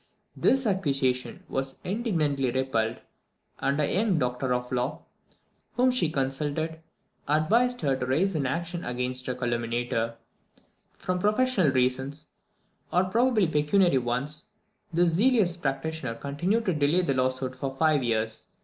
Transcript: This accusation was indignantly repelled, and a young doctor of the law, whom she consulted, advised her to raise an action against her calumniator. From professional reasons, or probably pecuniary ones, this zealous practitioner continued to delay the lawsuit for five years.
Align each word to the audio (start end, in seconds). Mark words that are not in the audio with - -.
This 0.35 0.65
accusation 0.65 1.43
was 1.47 1.75
indignantly 1.83 2.49
repelled, 2.49 2.97
and 3.59 3.79
a 3.79 3.85
young 3.93 4.17
doctor 4.17 4.51
of 4.51 4.69
the 4.69 4.75
law, 4.77 5.01
whom 5.75 5.91
she 5.91 6.09
consulted, 6.09 6.79
advised 7.27 7.81
her 7.81 7.95
to 7.95 8.07
raise 8.07 8.33
an 8.33 8.47
action 8.47 8.83
against 8.83 9.27
her 9.27 9.35
calumniator. 9.35 10.15
From 10.97 11.19
professional 11.19 11.69
reasons, 11.69 12.29
or 12.91 13.03
probably 13.03 13.45
pecuniary 13.45 13.99
ones, 13.99 14.45
this 14.91 15.09
zealous 15.09 15.55
practitioner 15.55 16.15
continued 16.15 16.65
to 16.65 16.73
delay 16.73 17.03
the 17.03 17.13
lawsuit 17.13 17.55
for 17.55 17.71
five 17.71 18.01
years. 18.01 18.47